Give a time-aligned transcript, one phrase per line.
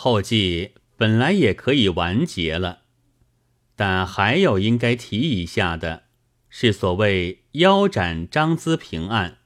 [0.00, 2.82] 后记本来也可以完结了，
[3.74, 6.04] 但还有应该提一下的，
[6.48, 9.38] 是所谓腰斩张资平案。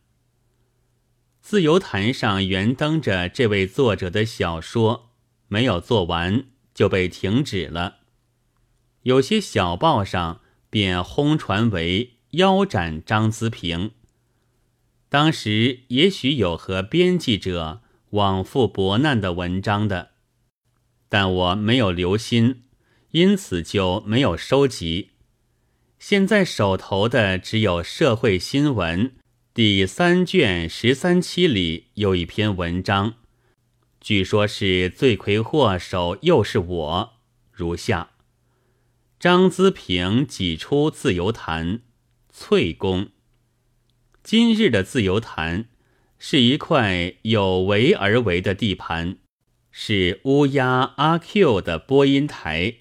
[1.40, 5.12] 自由坛上原登着这位作者的小说，
[5.48, 6.44] 没有做完
[6.74, 8.00] 就被停止了。
[9.04, 13.92] 有些小报上便轰传为腰斩张资平。
[15.08, 17.80] 当时也许有和编辑者
[18.10, 20.11] 往复博难的文章的。
[21.12, 22.62] 但我没有留心，
[23.10, 25.10] 因此就没有收集。
[25.98, 29.08] 现在手头的只有《社会新闻》
[29.52, 33.16] 第三卷十三期里有一篇文章，
[34.00, 37.12] 据说是罪魁祸首又是我。
[37.52, 38.12] 如下：
[39.20, 41.82] 张资平挤出自由坛，
[42.30, 43.10] 翠宫。
[44.22, 45.66] 今日的自由坛
[46.18, 49.18] 是一块有为而为的地盘。
[49.74, 52.74] 是乌鸦阿 Q 的播音台，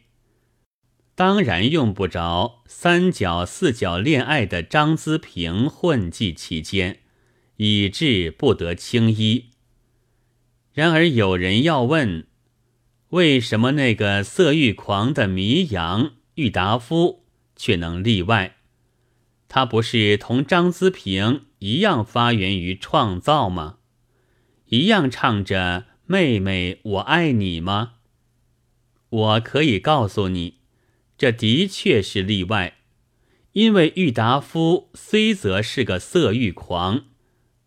[1.16, 7.00] 当然用不着三角四角恋爱的张资平混迹其间，
[7.56, 9.52] 以致不得轻衣。
[10.74, 12.28] 然而有人要问，
[13.12, 17.24] 为什么那个色欲狂的迷羊郁达夫
[17.56, 18.58] 却能例外？
[19.48, 23.78] 他不是同张资平一样发源于创造吗？
[24.66, 25.86] 一样唱着。
[26.12, 27.94] 妹妹，我爱你吗？
[29.08, 30.56] 我可以告诉你，
[31.18, 32.80] 这的确是例外，
[33.54, 37.06] 因为郁达夫虽则是个色欲狂，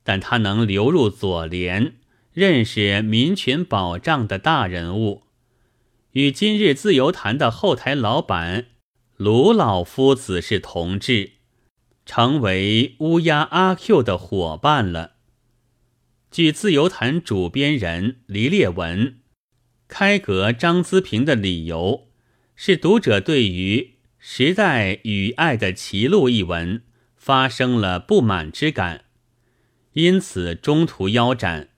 [0.03, 1.95] 但他能流入左联，
[2.34, 5.22] 认识民权保障的大人物，
[6.12, 8.67] 与今日自由坛的后台老板
[9.17, 11.33] 卢老夫子是同志，
[12.05, 15.13] 成为乌鸦阿 Q 的伙伴了。
[16.34, 19.18] 据自由坛主编人黎烈文
[19.86, 22.08] 开革张资平的理由，
[22.56, 23.78] 是读者对于
[24.18, 26.82] 《时代与爱的歧路》一文
[27.16, 29.04] 发生了不满之感，
[29.92, 31.69] 因此中途腰斩。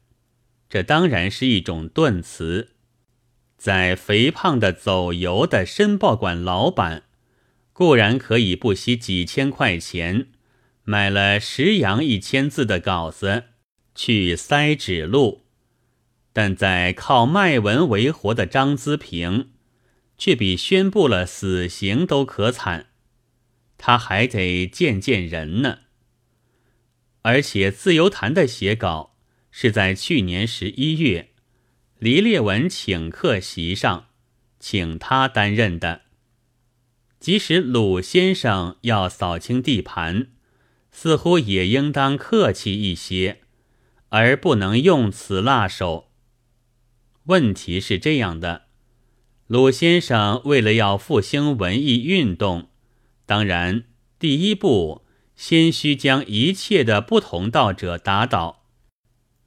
[0.70, 2.70] 这当然是一种顿词。
[3.58, 7.02] 在肥胖的走油的申报馆老板，
[7.74, 10.28] 固然可以不惜几千块钱
[10.82, 13.42] 买了十洋一千字的稿子。
[13.96, 15.46] 去塞指路，
[16.32, 19.50] 但在靠卖文为活的张资平，
[20.16, 22.90] 却比宣布了死刑都可惨。
[23.78, 25.78] 他还得见见人呢。
[27.22, 29.16] 而且自由谈的写稿
[29.50, 31.30] 是在去年十一月，
[31.98, 34.10] 黎烈文请客席上，
[34.60, 36.02] 请他担任的。
[37.18, 40.28] 即使鲁先生要扫清地盘，
[40.92, 43.40] 似乎也应当客气一些。
[44.08, 46.10] 而不能用此辣手。
[47.24, 48.66] 问题是这样的：
[49.46, 52.68] 鲁先生为了要复兴文艺运动，
[53.24, 53.84] 当然
[54.18, 58.64] 第一步先需将一切的不同道者打倒。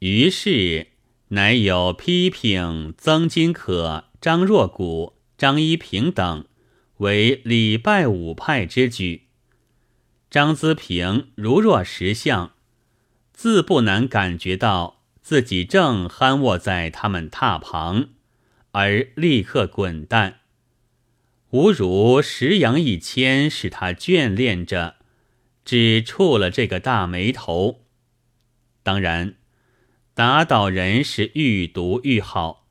[0.00, 0.88] 于是
[1.28, 6.44] 乃有批评曾金可、张若谷、张一平等
[6.98, 9.28] 为礼拜五派之举。
[10.30, 12.52] 张资平如若识相。
[13.42, 18.10] 自不难感觉到自己正酣卧在他们榻旁，
[18.72, 20.40] 而立刻滚蛋。
[21.52, 24.96] 吾如十羊一千，使他眷恋着，
[25.64, 27.86] 只触了这个大眉头。
[28.82, 29.36] 当然，
[30.12, 32.68] 打倒人是愈毒愈好，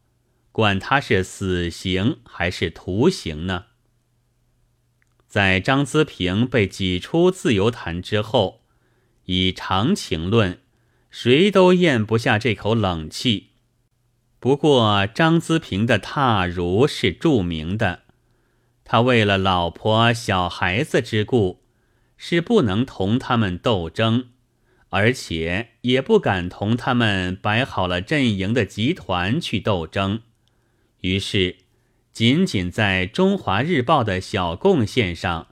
[0.51, 3.65] 管他是死刑还是徒刑呢？
[5.27, 8.58] 在张资平被挤出自由坛之后。
[9.31, 10.57] 以常情论，
[11.11, 13.49] 谁都咽不下这口冷气。
[14.39, 18.05] 不过张资平的踏如是著名的，
[18.83, 21.61] 他为了老婆小孩子之故，
[22.17, 24.29] 是不能同他们斗争，
[24.89, 30.21] 而且也不敢同他们摆好了阵营的集团去斗争。
[31.01, 31.57] 于是，
[32.11, 35.49] 仅仅在《中华日报》的小贡献上，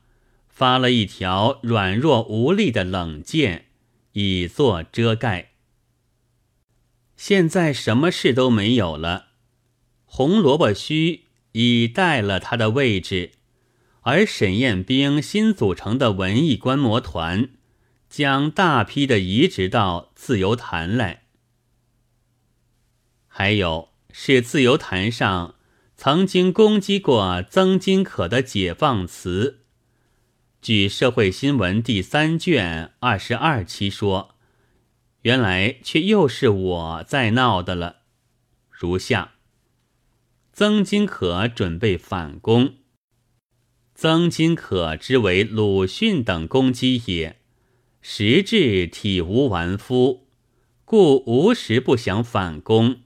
[0.47, 3.65] 发了一条软弱无力的冷箭。
[4.19, 5.52] 以作遮盖。
[7.16, 9.28] 现在什么事都没有了，
[10.06, 13.34] 红萝卜须已代了他的位置，
[14.02, 17.50] 而沈彦冰新组成的文艺观摩团
[18.10, 21.25] 将大批的移植到自由坛来。
[23.28, 25.54] 还有是自由坛上
[25.96, 29.67] 曾经攻击过曾金可的解放词。
[30.68, 34.36] 据《社会新闻》第三卷二十二期说，
[35.22, 38.00] 原来却又是我在闹的了。
[38.69, 39.36] 如下：
[40.52, 42.74] 曾金可准备反攻。
[43.96, 47.40] 曾金可之为鲁迅等攻击也，
[48.02, 50.28] 实质体无完肤，
[50.84, 53.04] 故无时不想反攻，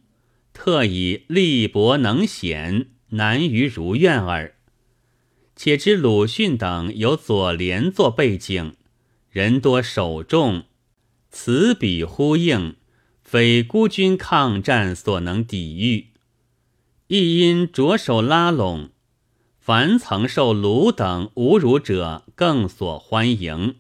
[0.51, 4.55] 特以力薄能显，难于如愿耳。
[5.63, 8.73] 且知鲁迅等有左联作背景，
[9.29, 10.63] 人多手重，
[11.29, 12.77] 此笔呼应，
[13.23, 16.07] 非孤军抗战所能抵御。
[17.05, 18.89] 亦因着手拉拢，
[19.59, 23.75] 凡曾受鲁等侮辱者，更所欢迎。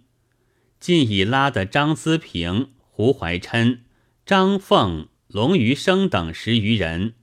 [0.79, 3.81] 近已拉得张思平、胡怀琛、
[4.23, 7.15] 张凤、龙余生等十余人，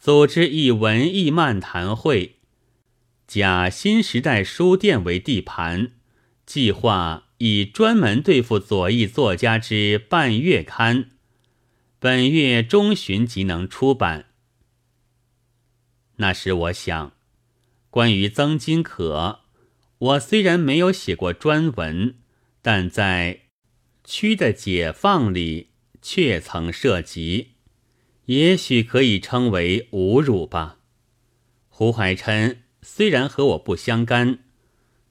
[0.00, 2.37] 组织一文艺漫谈会，
[3.28, 5.92] 假新时代书店为地盘，
[6.46, 11.10] 计划以专门对付左翼作家之半月刊，
[11.98, 14.30] 本月中旬即能出版。
[16.16, 17.12] 那时我想，
[17.90, 19.40] 关于曾金可，
[19.98, 22.14] 我虽然没有写过专文，
[22.62, 23.42] 但在
[24.04, 25.68] 区的解放里
[26.00, 27.48] 却曾涉及，
[28.24, 30.78] 也许可以称为侮辱吧。
[31.68, 34.38] 胡怀琛虽然和我不相干，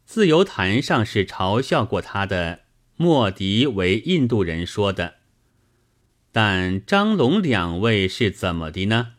[0.03, 2.61] 自由坛上是嘲笑过他的
[2.95, 5.17] 莫迪为印度人说的，
[6.31, 9.13] 但张龙两位是怎么的呢？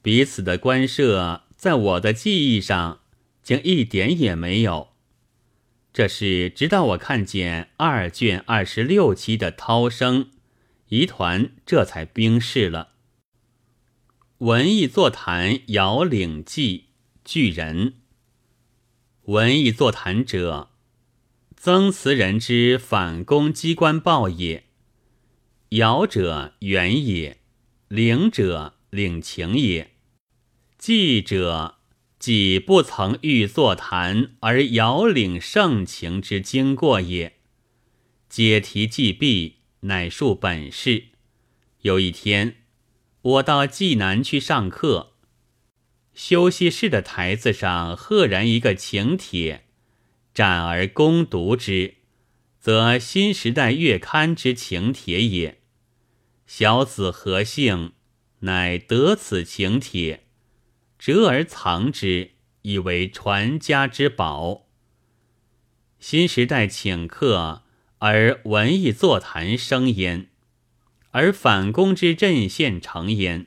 [0.00, 3.00] 彼此的关涉，在我的记忆上
[3.42, 4.88] 竟一点也没有。
[5.92, 10.24] 这是直到我看见二卷二十六期的《涛声》，
[10.88, 12.92] 疑团这才冰释了。
[14.38, 16.86] 文艺座谈遥领记
[17.24, 17.94] 巨人，
[19.22, 20.68] 文艺座谈者，
[21.56, 24.64] 曾词人之反攻机关报也。
[25.70, 27.38] 遥者远也，
[27.88, 29.92] 领者领情也。
[30.76, 31.78] 记者
[32.18, 37.38] 己不曾欲座谈而遥领盛情之经过也。
[38.28, 41.04] 解题既毕，乃述本事。
[41.80, 42.56] 有一天，
[43.22, 45.13] 我到济南去上课，
[46.14, 49.66] 休息室的台子上赫然一个请帖，
[50.32, 51.94] 展而攻读之，
[52.60, 55.60] 则新时代月刊之请帖也。
[56.46, 57.92] 小子何幸，
[58.40, 60.24] 乃得此请帖。
[60.98, 62.30] 折而藏之，
[62.62, 64.68] 以为传家之宝。
[65.98, 67.62] 新时代请客，
[67.98, 70.28] 而文艺座谈生焉，
[71.10, 73.46] 而反攻之阵线成焉。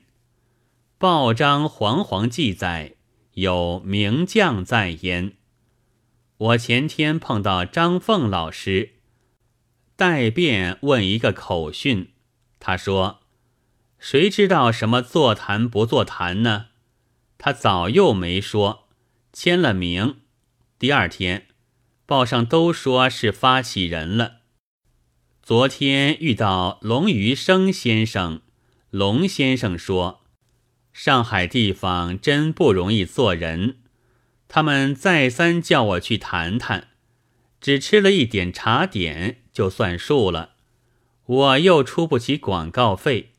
[1.00, 2.96] 报章煌煌记载，
[3.34, 5.34] 有名将在焉。
[6.38, 8.94] 我前天碰到张凤老师，
[9.94, 12.14] 代辩问一个口讯，
[12.58, 13.20] 他说
[14.00, 16.66] ：“谁知道什么座谈不座谈呢？”
[17.38, 18.88] 他早又没说，
[19.32, 20.22] 签了名。
[20.80, 21.46] 第二天，
[22.06, 24.38] 报上都说是发起人了。
[25.44, 28.40] 昨天遇到龙余生先生，
[28.90, 30.17] 龙先生说，
[31.00, 33.76] 上海地方真不容易做人。
[34.48, 36.88] 他们再三叫我去谈谈，
[37.60, 40.56] 只吃了一点茶点就算数了，
[41.24, 43.34] 我又出不起广告费。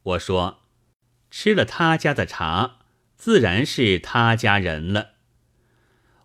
[0.00, 0.60] 我说，
[1.28, 2.76] 吃了他家的茶。
[3.16, 5.14] 自然是他家人了。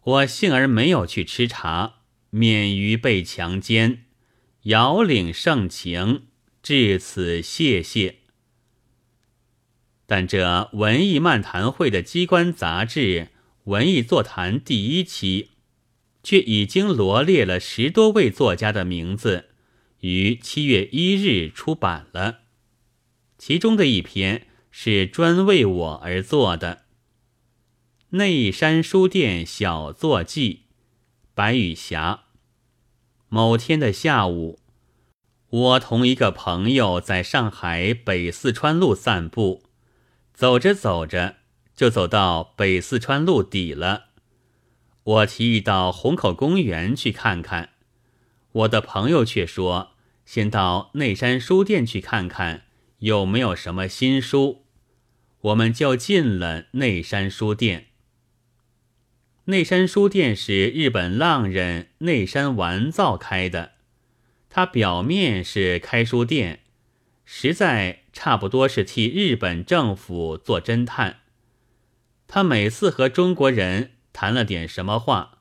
[0.03, 1.95] 我幸而没有去吃茶，
[2.29, 4.05] 免于被强奸。
[4.65, 6.27] 遥领盛情，
[6.61, 8.19] 至此谢谢。
[10.07, 12.99] 但这文艺漫谈会的机关杂志
[13.63, 15.51] 《文艺座谈》第一期，
[16.21, 19.49] 却已经罗列了十多位作家的名字，
[20.01, 22.41] 于七月一日出版了。
[23.37, 26.83] 其中的一篇是专为我而做的。
[28.11, 30.61] 内山书店小坐记，
[31.33, 32.25] 白羽霞。
[33.27, 34.59] 某天的下午，
[35.49, 39.64] 我同一个朋友在上海北四川路散步，
[40.35, 41.37] 走着走着
[41.73, 44.07] 就走到北四川路底了。
[45.03, 47.69] 我提议到虹口公园去看看，
[48.51, 49.91] 我的朋友却说
[50.25, 52.65] 先到内山书店去看看
[52.99, 54.65] 有没有什么新书。
[55.39, 57.87] 我们就进了内山书店。
[59.45, 63.73] 内山书店是日本浪人内山完造开的，
[64.49, 66.61] 他表面是开书店，
[67.25, 71.21] 实在差不多是替日本政府做侦探。
[72.27, 75.39] 他每次和中国人谈了点什么话，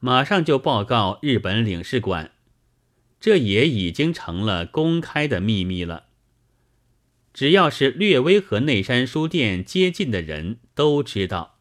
[0.00, 2.32] 马上就报告日本领事馆，
[3.20, 6.04] 这也已经成了公开的秘密了。
[7.32, 11.58] 只要是略微和内山书店接近的人都知道。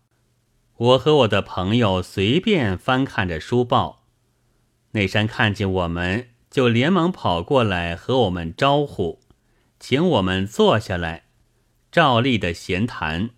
[0.77, 4.05] 我和我的朋友随便翻看着书报，
[4.91, 9.21] 内山看见我们，就连忙跑过来和我们招呼，
[9.79, 11.25] 请我们坐下来，
[11.91, 13.31] 照例的闲谈。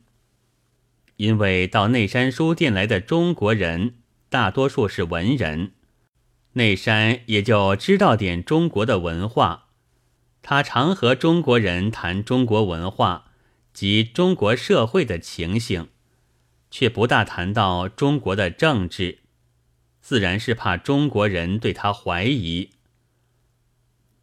[1.18, 3.96] 因为到内山书店来的中国人
[4.30, 5.74] 大多数是文人，
[6.54, 9.66] 内山也就知道点中国的文化。
[10.44, 13.32] 他常和中国人谈中国文化
[13.74, 15.90] 及中国社会的情形，
[16.70, 19.20] 却不大谈到中国的政治，
[20.00, 22.70] 自然是怕中国人对他怀疑。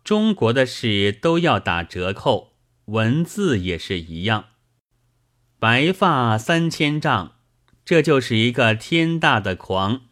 [0.05, 2.53] 中国的事都要打折扣，
[2.85, 4.51] 文字也是一样。
[5.59, 7.37] 白发三千丈，
[7.87, 10.03] 这就是一个天大的狂，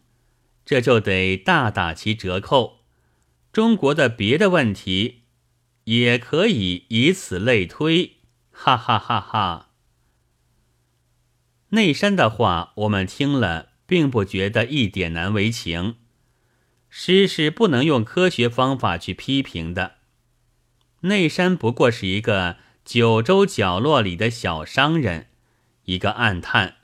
[0.65, 2.79] 这就得大打其折扣。
[3.51, 5.25] 中国的别的问题，
[5.83, 8.13] 也可以以此类推，
[8.49, 9.69] 哈哈哈哈。
[11.69, 15.97] 内山的话，我们听了，并不觉得一点难为情。
[16.95, 19.95] 诗是不能用科学方法去批评的。
[21.01, 25.25] 内山不过是一个九州角落里的小商人。
[25.85, 26.75] 一个暗叹，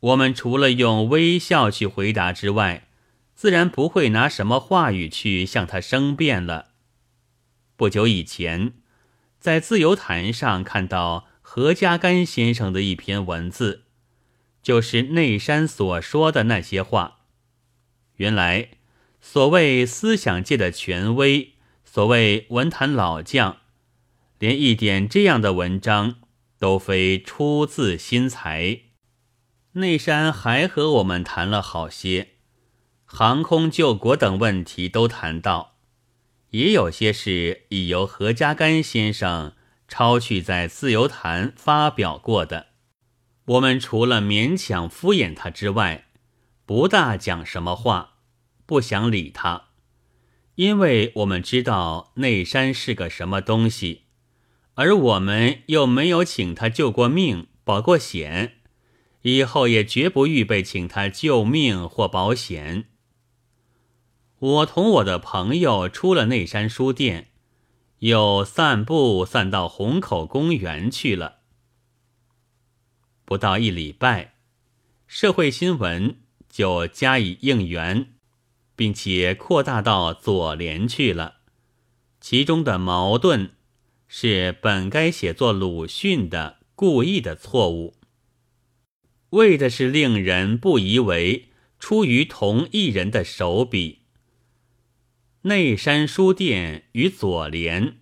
[0.00, 2.88] 我们除了用微笑去回答之外，
[3.34, 6.68] 自然不会拿什么话语去向他争辩了。
[7.76, 8.72] 不久以前，
[9.38, 13.82] 在自由坛上看到何家干先生的一篇文字，
[14.62, 17.18] 就是内山所说的那些话。
[18.16, 18.70] 原来，
[19.28, 21.54] 所谓思想界的权威，
[21.84, 23.56] 所谓文坛老将，
[24.38, 26.16] 连一点这样的文章。
[26.58, 28.80] 都非出自心裁。
[29.72, 32.28] 内山还和我们谈了好些，
[33.04, 35.76] 航空救国等问题都谈到，
[36.52, 39.52] 也有些事已由何家干先生
[39.86, 42.68] 抄去在自由谈发表过的。
[43.44, 46.06] 我们除了勉强敷衍他之外，
[46.64, 48.15] 不大讲什么话，
[48.66, 49.68] 不想理他，
[50.56, 54.02] 因为我们知道内山是个什么东西。
[54.74, 58.58] 而我们又没有请他救过命、保过险，
[59.22, 62.88] 以后也绝不预备请他救命或保险。
[64.38, 67.28] 我同我的朋友出了内山书店，
[68.00, 71.36] 又散步散到虹口公园去了。
[73.24, 74.34] 不到一礼拜，
[75.06, 76.18] 社会新闻
[76.50, 78.12] 就加以应援，
[78.76, 81.38] 并且扩大到左联去了，
[82.20, 83.50] 其中的矛盾。
[84.08, 87.96] 是本该写作鲁迅的故意的错误，
[89.30, 91.48] 为的是令人不疑为
[91.80, 94.02] 出于同一人的手笔。
[95.42, 97.96] 内山书店与左联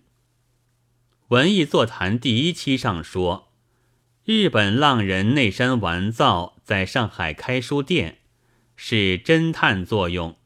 [1.29, 3.51] 文艺座谈第一期上说，
[4.23, 8.19] 日本浪人内山完造在上海开书店，
[8.75, 10.37] 是侦探作用，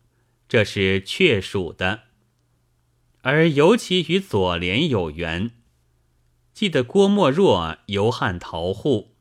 [0.50, 2.02] 这是确属的。
[3.22, 5.52] 而尤其与左联有缘，
[6.54, 9.16] 记得郭沫若游汉逃户，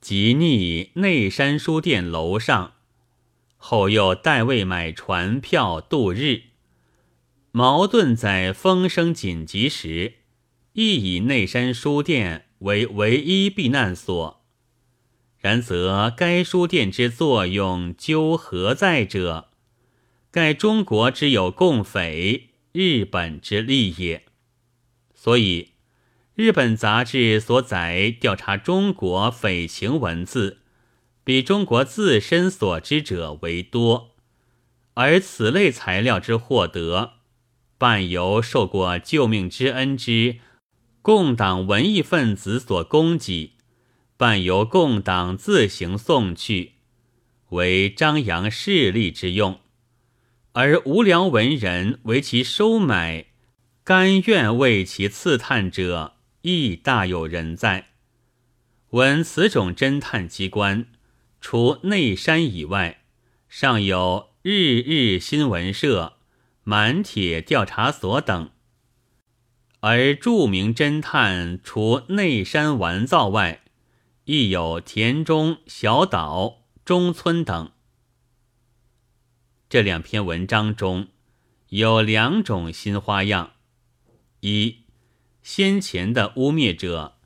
[0.00, 2.74] 即逆内山书店楼上，
[3.56, 6.42] 后又代为买船票度日。
[7.52, 10.14] 矛盾在风声紧急时，
[10.72, 14.44] 亦以内山书店为唯一避难所。
[15.38, 19.47] 然则该书店之作用究何在者？
[20.30, 22.44] 盖中国之有共匪。
[22.72, 24.26] 日本之利也，
[25.12, 25.70] 所以
[26.34, 30.58] 日本杂志所载调查中国匪情文字，
[31.24, 34.14] 比中国自身所知者为多，
[34.94, 37.14] 而此类材料之获得，
[37.78, 40.36] 半由受过救命之恩之
[41.02, 43.54] 共党文艺分子所供给，
[44.16, 46.74] 半由共党自行送去，
[47.48, 49.58] 为张扬势力之用。
[50.52, 53.26] 而无聊文人为其收买，
[53.84, 57.88] 甘愿为其刺探者，亦大有人在。
[58.90, 60.86] 闻此种侦探机关，
[61.40, 63.02] 除内山以外，
[63.48, 66.14] 尚有日日新闻社、
[66.64, 68.50] 满铁调查所等。
[69.80, 73.62] 而著名侦探除内山完造外，
[74.24, 77.70] 亦有田中、小岛、中村等。
[79.68, 81.08] 这两篇文章中
[81.68, 83.52] 有两种新花样：
[84.40, 84.78] 一，
[85.42, 87.18] 先前的污蔑者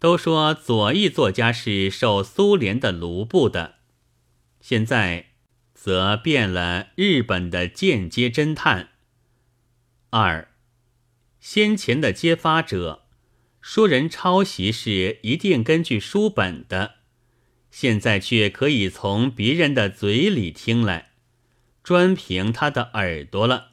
[0.00, 3.76] 都说左翼作家是受苏联的卢布的，
[4.60, 5.26] 现在
[5.72, 8.88] 则变了日本的间接侦探；
[10.10, 10.48] 二，
[11.38, 13.04] 先前的揭发者
[13.60, 16.96] 说人抄袭是一定根据书本的，
[17.70, 21.09] 现在却可以从别人的嘴里听来，
[21.82, 23.72] 专凭他的耳朵了。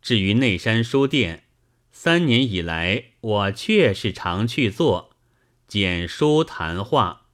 [0.00, 1.44] 至于内山书店，
[1.92, 5.10] 三年以来我确是常去做，
[5.66, 7.26] 简书谈话，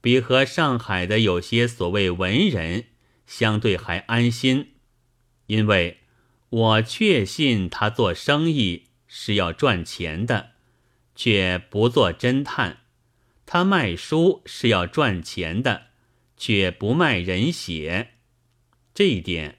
[0.00, 2.86] 比和上海的有些所谓文人
[3.26, 4.72] 相对还安心，
[5.46, 6.00] 因为
[6.48, 10.50] 我确信他做生意是要赚钱的。
[11.18, 12.80] 却不做侦探，
[13.46, 15.86] 他卖书是要赚钱的，
[16.36, 18.15] 却不卖人血。
[18.96, 19.58] 这一点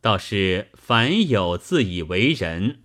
[0.00, 2.80] 倒是凡有自以为人，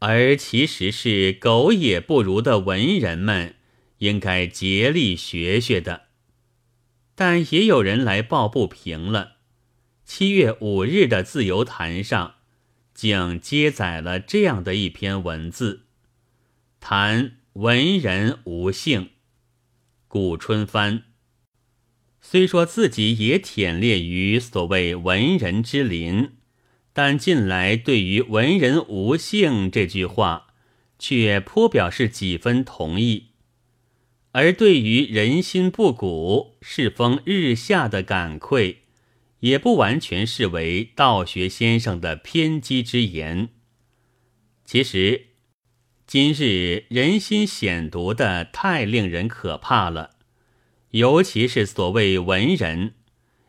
[0.00, 3.54] 而其实是狗也不如的文人们，
[3.98, 6.08] 应该竭力学学的。
[7.14, 9.36] 但也有人来抱不平了。
[10.04, 12.34] 七月五日的自由谈上，
[12.92, 15.84] 竟接载了这样的一篇文字。
[16.80, 19.10] 谈文人无姓，
[20.08, 21.04] 顾春帆
[22.24, 26.30] 虽说自己也忝列于所谓文人之林，
[26.92, 30.46] 但近来对于“文人无性”这句话，
[30.98, 33.32] 却颇表示几分同意；
[34.30, 38.84] 而对于“人心不古，世风日下”的感愧，
[39.40, 43.50] 也不完全视为道学先生的偏激之言。
[44.64, 45.26] 其实。
[46.04, 50.11] 今日人心险毒的太令人可怕了，
[50.92, 52.94] 尤其是所谓文人，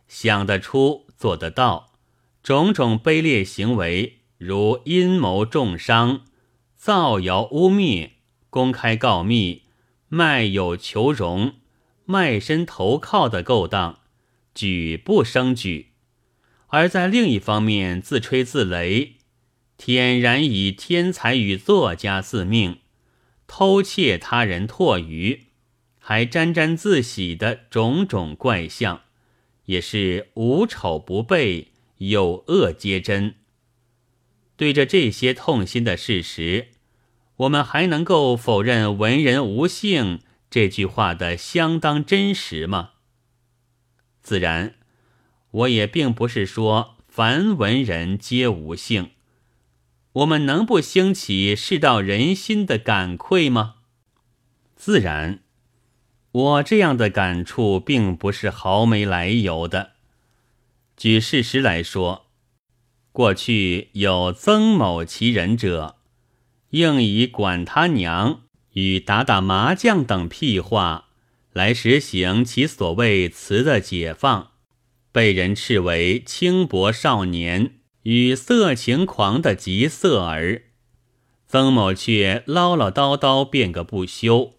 [0.07, 1.93] 想得出、做得到，
[2.41, 6.21] 种种卑劣行为，如阴谋重伤、
[6.75, 8.11] 造谣污蔑、
[8.49, 9.63] 公开告密、
[10.07, 11.55] 卖友求荣、
[12.05, 13.99] 卖身投靠的勾当，
[14.55, 15.87] 举不胜举；
[16.67, 19.13] 而在另一方面自吹自擂。
[19.75, 22.77] 天然以天才与作家自命，
[23.47, 25.47] 偷窃他人唾鱼，
[26.05, 29.03] 还沾沾自喜的种种怪象，
[29.67, 33.35] 也是无丑不备，有恶皆真。
[34.57, 36.71] 对着这些痛心的事实，
[37.37, 40.19] 我们还能够否认“文人无性”
[40.51, 42.89] 这句话的相当真实吗？
[44.21, 44.75] 自然，
[45.51, 49.11] 我也并不是说凡文人皆无性。
[50.11, 53.75] 我们能不兴起世道人心的感愧吗？
[54.75, 55.39] 自然，
[56.33, 59.91] 我这样的感触并不是毫没来由的。
[60.97, 62.25] 举事实来说，
[63.11, 65.95] 过去有曾某其人者，
[66.71, 68.41] 应以管他娘
[68.73, 71.05] 与打打麻将等屁话
[71.51, 74.51] 来实行其所谓词的解放，
[75.11, 77.75] 被人斥为轻薄少年。
[78.03, 80.63] 与色情狂的急色儿，
[81.47, 84.55] 曾某却唠唠叨叨辩个不休。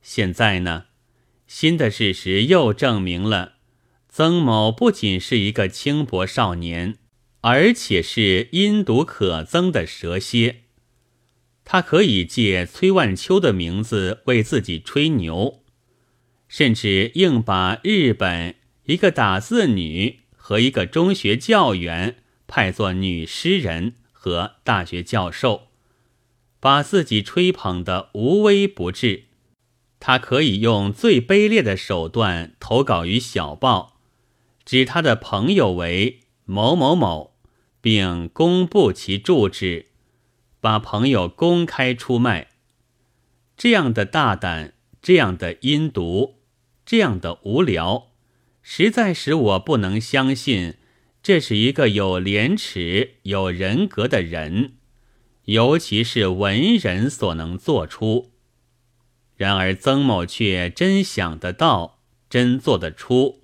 [0.00, 0.86] 现在呢，
[1.46, 3.54] 新的事实又证明了，
[4.08, 6.98] 曾某不仅是一个轻薄少年，
[7.40, 10.62] 而且是阴毒可憎的蛇蝎。
[11.64, 15.62] 他可以借崔万秋的名字为自己吹牛，
[16.48, 18.54] 甚至硬把日本
[18.84, 22.16] 一个打字女和一个中学教员。
[22.48, 25.66] 派作女诗人和大学教授，
[26.60, 29.24] 把自己吹捧得无微不至。
[30.06, 33.98] 他可以用最卑劣的手段投稿于小报，
[34.64, 37.34] 指他的朋友为某某某，
[37.80, 39.86] 并公布其住址，
[40.60, 42.50] 把朋友公开出卖。
[43.56, 46.36] 这样的大胆，这样的阴毒，
[46.84, 48.12] 这样的无聊，
[48.62, 50.76] 实在使我不能相信。
[51.20, 54.74] 这是一个有廉耻、有人格的人，
[55.46, 58.30] 尤其是文人所能做出。
[59.36, 63.42] 然而曾某却真想得到，真做得出。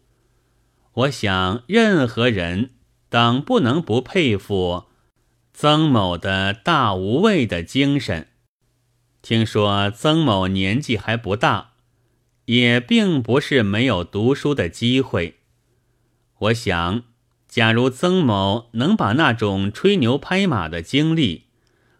[0.92, 2.70] 我想，任何人
[3.08, 4.84] 当不能不佩服
[5.52, 8.28] 曾某的大无畏的精神。
[9.22, 11.72] 听说曾某年纪还不大，
[12.46, 15.40] 也并不是没有读书的机会。
[16.38, 17.04] 我想。
[17.48, 21.48] 假如曾某能把那种吹牛拍马的经历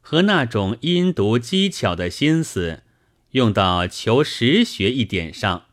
[0.01, 2.85] 和那种阴毒机巧的心思
[3.33, 5.67] 用到求实学一点上，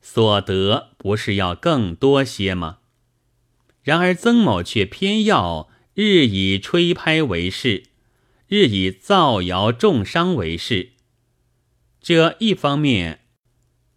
[0.00, 2.78] 所得不是要更多些吗？
[3.82, 7.84] 然而曾某却偏要日以吹拍为事，
[8.46, 10.92] 日以造谣重伤为事。
[12.00, 13.20] 这一方面，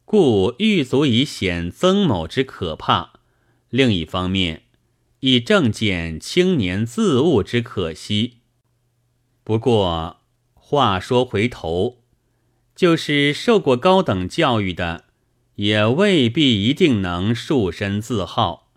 [0.04, 3.20] 故欲足以显曾某之可怕；
[3.70, 4.64] 另一方面，
[5.22, 8.40] 以正见青年自误之可惜。
[9.44, 10.22] 不过
[10.54, 12.01] 话说回头，
[12.82, 15.04] 就是受过高等教育的，
[15.54, 18.72] 也未必一定能树身自号。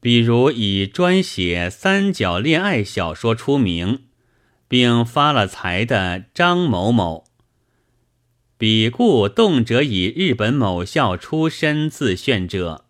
[0.00, 4.04] 比如以专写三角恋爱小说出名，
[4.66, 7.26] 并发了财的张某某，
[8.56, 12.86] 比故动辄以日本某校出身自炫者。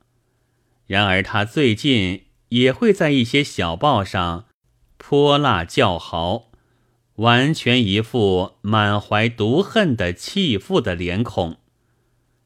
[0.86, 4.44] 然而他最近也会在一些小报上
[4.96, 6.51] 泼辣叫好，
[7.16, 11.58] 完全一副满怀毒恨的弃妇的脸孔。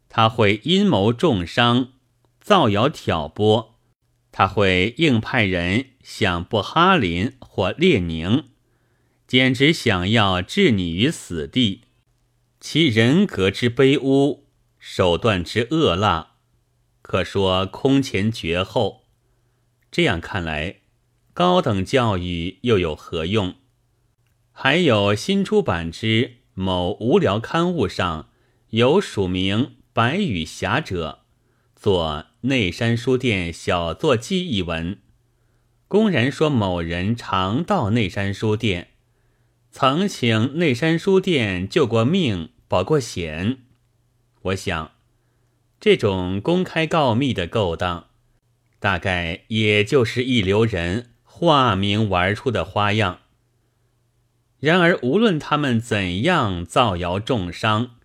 [0.08, 1.88] 他会阴谋重伤，
[2.40, 3.74] 造谣挑拨。
[4.32, 8.44] 他会硬派人想布哈林或列宁，
[9.26, 11.82] 简直想要置你于死地。
[12.60, 14.46] 其人格之卑污，
[14.78, 16.32] 手段之恶辣，
[17.00, 19.04] 可说空前绝后。
[19.90, 20.80] 这样看来，
[21.32, 23.54] 高等教育又有何用？
[24.58, 28.30] 还有新出版之某无聊刊物上
[28.70, 31.18] 有署名“白羽侠”者，
[31.74, 32.24] 做。
[32.40, 34.98] 内山书店小作记一文，
[35.88, 38.92] 公然说某人常到内山书店，
[39.70, 43.58] 曾请内山书店救过命、保过险。
[44.40, 44.92] 我想，
[45.78, 48.06] 这种公开告密的勾当，
[48.78, 53.18] 大概也就是一流人化名玩出的花样。
[54.60, 57.96] 然而，无论他们怎样造谣重伤，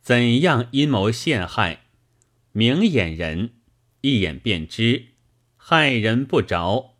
[0.00, 1.82] 怎样阴谋陷害，
[2.52, 3.50] 明眼人。
[4.02, 5.08] 一眼便知，
[5.58, 6.94] 害人不着。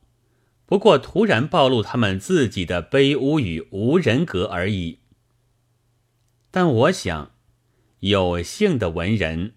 [0.66, 4.98] 不过突然暴露他们自己的卑污与无人格而已。
[6.50, 7.30] 但我想，
[8.00, 9.54] 有幸的文人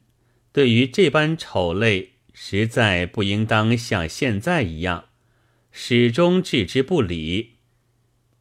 [0.54, 5.10] 对于这般丑类，实在不应当像现在一样，
[5.70, 7.53] 始终置之不理，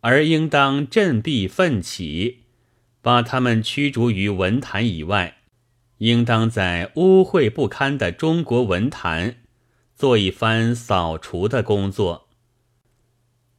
[0.03, 2.45] 而应当振臂奋起，
[3.01, 5.39] 把他们驱逐于文坛以外。
[5.99, 9.37] 应当在污秽不堪的中国文坛
[9.95, 12.29] 做一番扫除的工作。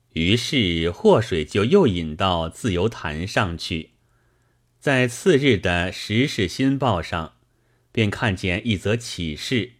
[0.09, 3.91] 于是祸水就又引到自由坛上去，
[4.77, 7.35] 在次日的《时事新报》上，
[7.93, 9.71] 便看见一则启事，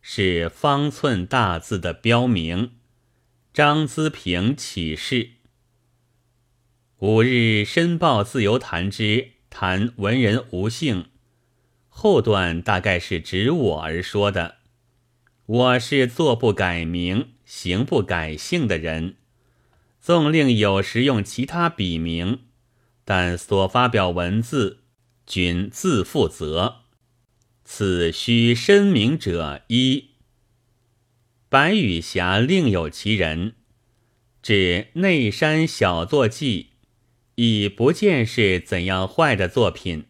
[0.00, 2.72] 是方寸大字的标明
[3.54, 5.30] ：“张资平启事。”
[7.02, 11.06] 五日《申报》自由谈之谈文人无姓。
[11.88, 14.58] 后段大概是指我而说的。
[15.46, 19.16] 我是做不改名、行不改姓的人，
[20.00, 22.42] 纵令有时用其他笔名，
[23.04, 24.84] 但所发表文字
[25.26, 26.82] 均自负责。
[27.64, 30.10] 此须申明者一。
[31.48, 33.54] 白羽侠另有其人，
[34.40, 36.68] 指内山小作记，
[37.36, 40.04] 已不见是怎样坏的作品。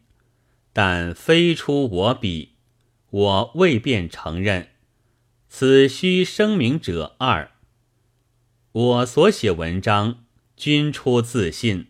[0.72, 2.52] 但非出我笔，
[3.10, 4.68] 我未便承认。
[5.48, 7.50] 此须声明者二。
[8.72, 10.24] 我所写文章
[10.56, 11.88] 均出自信，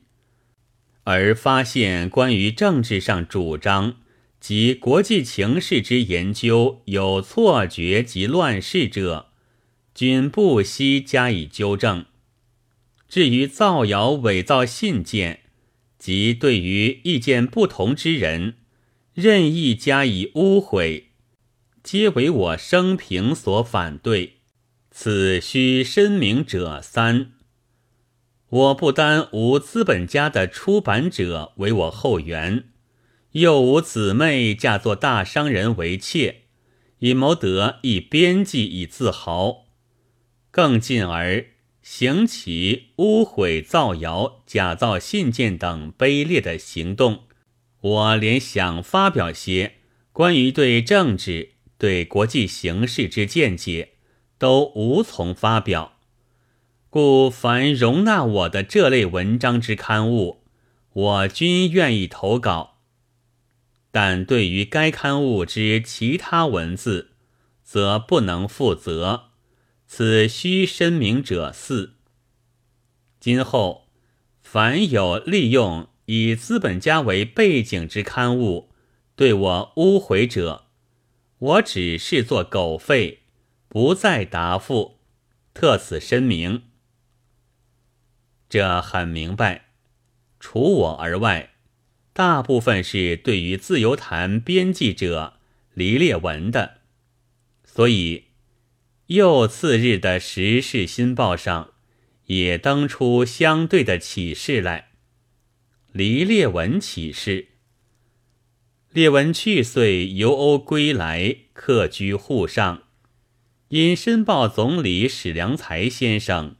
[1.04, 3.98] 而发现关于政治上主张
[4.40, 9.28] 及国际情势之研究有错觉及乱世者，
[9.94, 12.06] 均不惜加以纠正。
[13.12, 15.40] 至于造谣伪造信件，
[15.98, 18.54] 及对于意见不同之人，
[19.12, 21.08] 任意加以污毁，
[21.82, 24.38] 皆为我生平所反对。
[24.90, 27.32] 此须申明者三。
[28.48, 32.64] 我不单无资本家的出版者为我后援，
[33.32, 36.44] 又无姊妹嫁作大商人为妾，
[37.00, 39.66] 以谋得一编辑以自豪。
[40.50, 41.44] 更进而
[41.82, 47.24] 行其污毁、造谣、假造信件等卑劣的行动。
[47.80, 49.74] 我连想发表些
[50.12, 53.94] 关于对政治、对国际形势之见解，
[54.38, 55.94] 都无从发表。
[56.88, 60.44] 故凡容纳我的这类文章之刊物，
[60.92, 62.78] 我均愿意投稿。
[63.90, 67.10] 但对于该刊物之其他文字，
[67.64, 69.31] 则不能负责。
[69.94, 71.96] 此须申明者四。
[73.20, 73.90] 今后
[74.40, 75.90] 凡有利用。
[76.06, 78.70] 以资本家为背景之刊物，
[79.14, 80.64] 对我污毁者，
[81.38, 83.18] 我只视作狗吠，
[83.68, 84.98] 不再答复，
[85.52, 86.62] 特此声明。
[88.48, 89.66] 这很明白，
[90.40, 91.50] 除我而外，
[92.14, 95.34] 大部分是对于自由谈编辑者
[95.74, 96.78] 黎烈文的，
[97.64, 98.24] 所以
[99.12, 101.72] 又次日的《时事新报》上
[102.28, 104.92] 也登出相对的启示来。
[105.92, 107.48] 黎烈文启示，
[108.90, 112.84] 列文去岁游欧归来，客居沪上，
[113.68, 116.56] 因申报总理史良才先生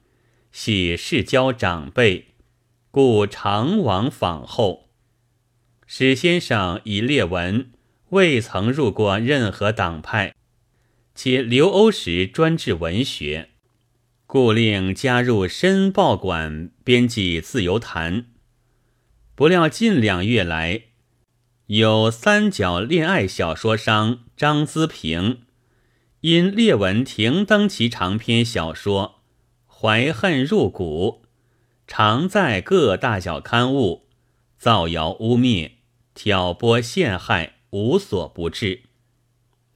[0.50, 2.34] 系世交长辈，
[2.90, 4.90] 故常往访候。
[5.86, 7.72] 史先生以列文
[8.10, 10.34] 未曾入过任何党派，
[11.14, 13.50] 且留欧时专治文学，
[14.26, 18.22] 故令加入申报馆编辑《自由谈》。
[19.34, 20.82] 不料近两月来。
[21.66, 25.42] 有三角恋爱小说商张资平，
[26.20, 29.22] 因列文停登其长篇小说，
[29.66, 31.22] 怀恨入骨，
[31.86, 34.08] 常在各大小刊物
[34.58, 35.72] 造谣污蔑、
[36.14, 38.82] 挑拨陷害，无所不至。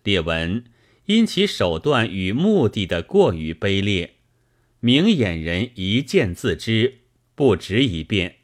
[0.03, 0.65] 列文
[1.07, 4.15] 因其手段与目的的过于卑劣，
[4.81, 6.99] 明眼人一见自知，
[7.35, 8.37] 不值一辩，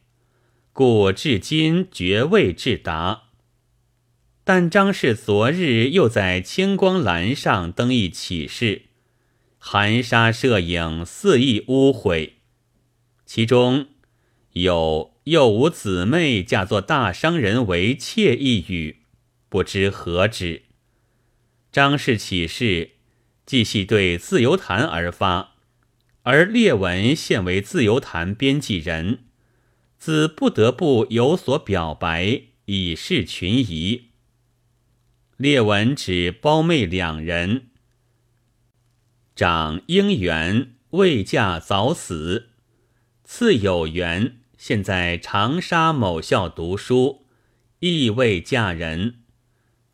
[0.73, 3.25] 故至今绝未至达。
[4.45, 8.83] 但张氏昨日又在青光栏上登一启事，
[9.59, 12.33] 含沙射影，肆意污秽。
[13.25, 13.87] 其中
[14.53, 18.99] 有“又无姊妹嫁作大商人为妾”一语，
[19.49, 20.63] 不知何止。
[21.73, 22.91] 张氏启事
[23.47, 25.55] 既系对《自由谈》而发，
[26.21, 29.21] 而列文现为《自由谈》编辑人，
[29.97, 34.11] 自不得不有所表白，以示群疑。
[35.39, 37.69] 列文指胞妹两人，
[39.35, 42.51] 长英元未嫁早死，
[43.25, 47.25] 次有元现在长沙某校读书，
[47.79, 49.22] 亦未嫁人，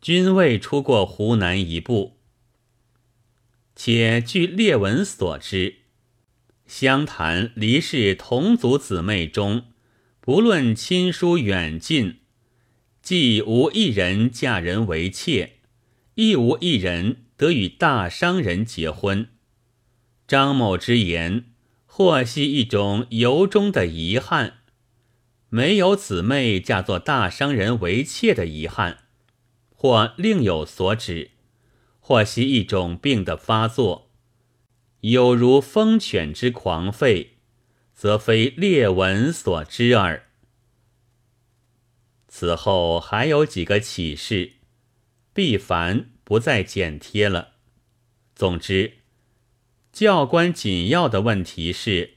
[0.01, 2.17] 均未出过湖南一步。
[3.75, 5.75] 且据列文所知，
[6.65, 9.65] 湘潭离世同族姊妹中，
[10.19, 12.19] 不论亲疏远近。
[13.01, 15.53] 既无一人嫁人为妾，
[16.15, 19.29] 亦无一人得与大商人结婚。
[20.27, 21.45] 张某之言，
[21.85, 24.59] 或系一种由衷的遗憾，
[25.47, 29.05] 没有姊妹嫁作大商人为妾的遗憾，
[29.81, 31.31] 或另有所指，
[32.01, 34.11] 或系一种病的发作，
[34.99, 37.27] 有如疯犬之狂吠，
[37.93, 40.27] 则非列文所知耳。
[42.27, 44.55] 此后还有几个启示，
[45.33, 47.53] 必凡不再剪贴了。
[48.35, 48.95] 总之，
[49.93, 52.15] 教官紧要的问题是：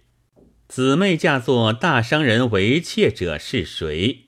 [0.66, 4.24] 姊妹嫁作大商人为妾者是谁？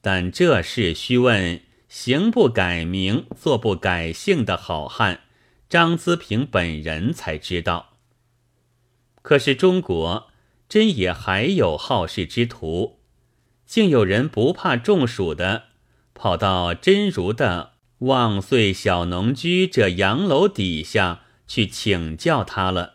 [0.00, 1.60] 但这事须问
[1.96, 5.20] 行不改名、坐不改姓的好汉
[5.68, 7.92] 张资平本人才知道。
[9.22, 10.26] 可是中国
[10.68, 12.98] 真也还有好事之徒。
[13.64, 15.66] 竟有人不怕中暑的，
[16.14, 22.94] 跑到真如的望岁小农居这洋楼底下去请教他了。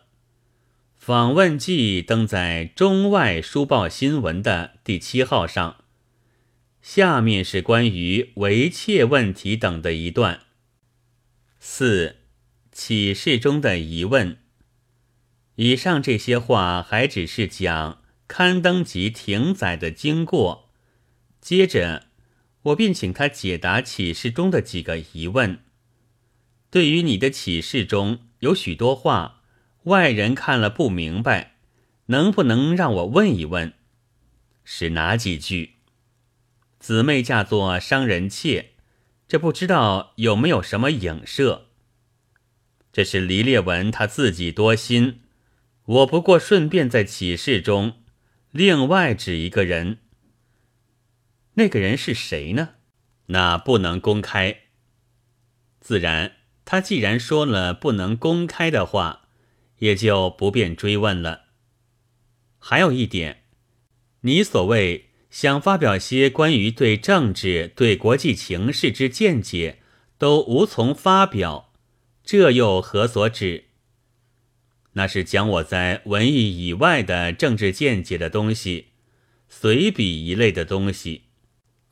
[0.98, 5.79] 访问记登在《中外书报新闻》的第七号上。
[6.82, 10.40] 下面是关于为妾问题等的一段。
[11.58, 12.16] 四
[12.72, 14.38] 启示中的疑问。
[15.56, 18.00] 以上这些话还只是讲。
[18.32, 20.70] 刊登及停载的经过，
[21.40, 22.06] 接着
[22.62, 25.64] 我便请他解答启示中的几个疑问。
[26.70, 29.42] 对于你的启示中有许多话，
[29.82, 31.56] 外人看了不明白，
[32.06, 33.72] 能不能让我问一问？
[34.62, 35.79] 是哪几句？
[36.80, 38.70] 姊妹嫁作商人妾，
[39.28, 41.66] 这不知道有没有什么影射？
[42.90, 45.20] 这是黎烈文他自己多心，
[45.84, 47.98] 我不过顺便在启示中。
[48.50, 49.98] 另外指一个人，
[51.54, 52.70] 那个人是谁呢？
[53.26, 54.60] 那不能公开。
[55.80, 56.32] 自然，
[56.64, 59.28] 他既然说了不能公开的话，
[59.80, 61.42] 也就不便追问了。
[62.58, 63.44] 还有一点，
[64.22, 69.78] 你所谓想发表些关于对政治、对国际情势之见解，
[70.18, 71.72] 都无从发表，
[72.24, 73.64] 这又何所指？
[74.94, 78.88] 那是讲我在文艺以外的政治见解的东西，
[79.48, 81.22] 随笔一类的东西，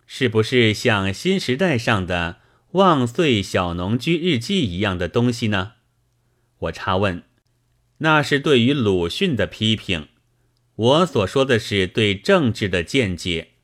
[0.05, 2.40] 是不是像新时代上的
[2.79, 5.74] 《万岁小农居日记》一样的东西呢？
[6.59, 7.22] 我插问，
[7.98, 10.09] 那是对于鲁迅的批评。
[10.79, 13.55] 我所说的是对政治的见解。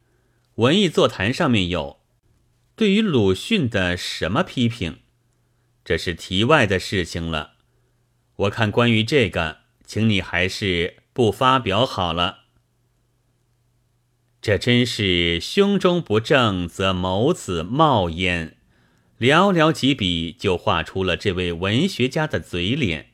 [0.57, 2.01] 文艺座谈上面有
[2.75, 4.99] 对于鲁迅的什么批评？
[5.85, 7.53] 这是题外的事情了。
[8.37, 12.47] 我看关于这个，请你还是不发表好了。
[14.43, 18.57] 这真是胸中不正则眸子冒烟。
[19.21, 23.13] 寥寥几笔就画出了这位文学家的嘴脸。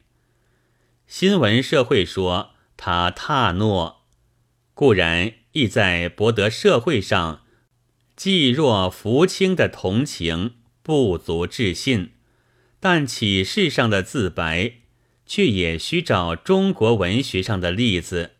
[1.06, 4.06] 新闻社会说他踏诺，
[4.72, 7.42] 固然意在博得社会上
[8.16, 12.12] 济弱扶清的同情，不足置信。
[12.80, 14.76] 但启示上的自白，
[15.26, 18.36] 却也需找中国文学上的例子，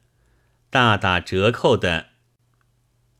[0.71, 2.07] 大打折扣的。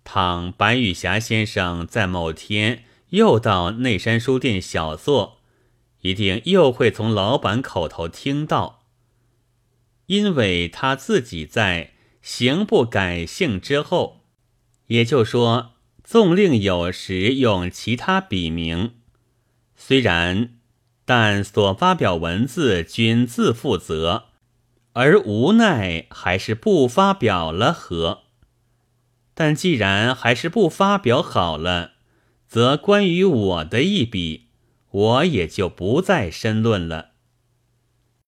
[0.03, 5.43] 倘白玉霞先生在某天又到内山书店小坐，
[6.01, 8.80] 一定又会从老板口头听到，
[10.11, 14.23] 因为他自己在行不改姓之后，
[14.89, 18.95] 也就说，纵令有时用其他笔名，
[19.77, 20.57] 虽然。
[21.05, 24.27] 但所发表文字均自负责，
[24.93, 28.23] 而无奈还是不发表了何？
[29.35, 31.95] 但既然还是不发表好了，
[32.47, 34.51] 则关于我的一笔，
[34.91, 37.10] 我也就不再深论了。